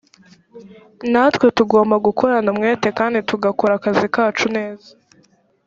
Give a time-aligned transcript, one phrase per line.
[1.11, 4.89] natwe tugomba gukorana umwete kandi tugakora akazi kacu neza